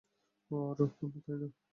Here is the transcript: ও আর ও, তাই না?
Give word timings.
ও 0.51 0.55
আর 0.69 0.77
ও, 0.79 0.85
তাই 1.25 1.35
না? 1.41 1.47